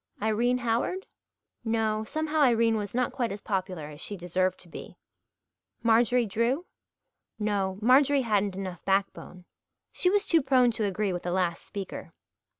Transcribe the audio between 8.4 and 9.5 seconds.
enough backbone.